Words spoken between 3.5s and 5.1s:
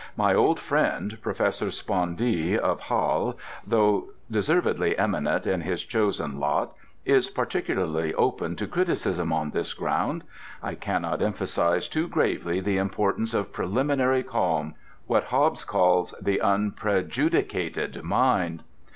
though deservedly